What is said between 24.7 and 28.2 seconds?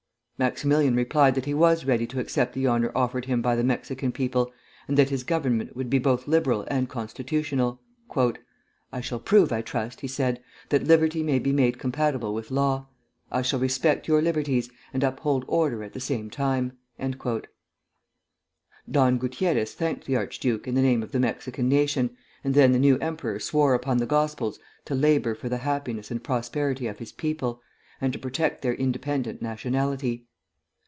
to labor for the happiness and prosperity of his people, and to